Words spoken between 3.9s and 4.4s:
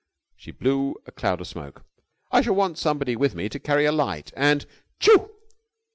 light,